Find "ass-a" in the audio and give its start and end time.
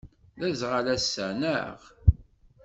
0.95-1.27